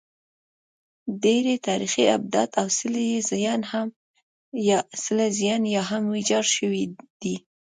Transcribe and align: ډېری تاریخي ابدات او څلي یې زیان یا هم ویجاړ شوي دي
ډېری 1.23 1.55
تاریخي 1.67 2.03
ابدات 2.17 2.51
او 2.61 2.67
څلي 2.77 3.03
یې 3.11 3.19
زیان 5.41 5.61
یا 5.75 5.83
هم 5.89 6.03
ویجاړ 6.13 6.45
شوي 6.55 6.83
دي 7.21 7.35